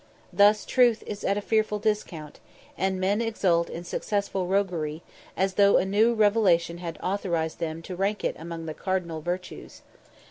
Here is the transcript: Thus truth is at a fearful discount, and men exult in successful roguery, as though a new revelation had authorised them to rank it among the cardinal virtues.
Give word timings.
Thus 0.33 0.65
truth 0.65 1.03
is 1.05 1.23
at 1.23 1.37
a 1.37 1.41
fearful 1.43 1.77
discount, 1.77 2.39
and 2.75 2.99
men 2.99 3.21
exult 3.21 3.69
in 3.69 3.83
successful 3.83 4.47
roguery, 4.47 5.03
as 5.37 5.53
though 5.53 5.77
a 5.77 5.85
new 5.85 6.15
revelation 6.15 6.79
had 6.79 6.97
authorised 7.03 7.59
them 7.59 7.83
to 7.83 7.95
rank 7.95 8.23
it 8.23 8.35
among 8.39 8.65
the 8.65 8.73
cardinal 8.73 9.21
virtues. 9.21 9.83